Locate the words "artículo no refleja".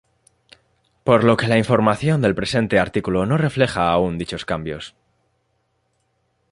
2.79-3.87